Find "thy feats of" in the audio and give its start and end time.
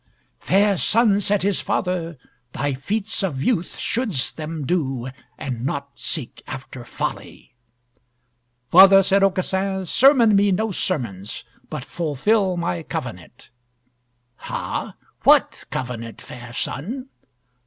2.53-3.43